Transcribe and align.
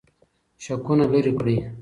شکونه 0.63 1.05
لرې 1.13 1.33
کړئ. 1.39 1.57